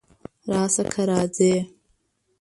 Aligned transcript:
راشه! 0.51 0.83
که 0.93 1.03
راځې! 1.09 1.53